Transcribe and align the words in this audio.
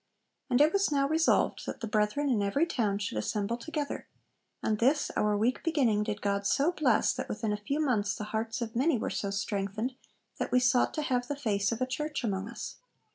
And 0.49 0.59
it 0.61 0.73
was 0.73 0.91
now 0.91 1.07
resolved, 1.07 1.67
that 1.67 1.81
the 1.81 1.87
brethren 1.87 2.27
in 2.27 2.41
every 2.41 2.65
town 2.65 2.97
'should 2.97 3.19
assemble 3.19 3.55
together. 3.55 4.07
And 4.63 4.79
this 4.79 5.11
our 5.15 5.37
weak 5.37 5.63
beginning 5.63 6.01
did 6.01 6.23
God 6.23 6.47
so 6.47 6.71
bless, 6.71 7.13
that 7.13 7.29
within 7.29 7.55
few 7.57 7.79
months 7.79 8.15
the 8.15 8.23
hearts 8.33 8.63
of 8.63 8.75
many 8.75 8.97
were 8.97 9.11
so 9.11 9.29
strengthened, 9.29 9.93
that 10.39 10.51
we 10.51 10.59
sought 10.59 10.95
to 10.95 11.03
have 11.03 11.27
the 11.27 11.35
face 11.35 11.71
of 11.71 11.81
a 11.81 11.85
church 11.85 12.23
among 12.23 12.49
us.'... 12.49 12.77